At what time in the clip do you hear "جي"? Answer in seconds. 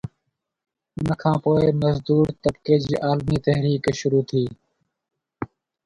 2.85-2.95